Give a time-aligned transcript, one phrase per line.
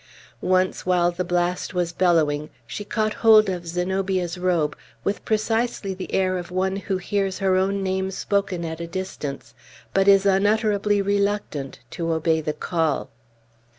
[0.41, 6.11] Once, while the blast was bellowing, she caught hold of Zenobia's robe, with precisely the
[6.11, 9.53] air of one who hears her own name spoken at a distance,
[9.93, 13.11] but is unutterably reluctant to obey the call.